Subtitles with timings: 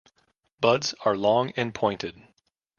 [0.59, 2.19] Buds are long and pointed.